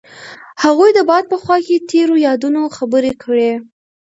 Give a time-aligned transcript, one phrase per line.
[0.63, 3.51] هغوی د باد په خوا کې تیرو یادونو خبرې کړې.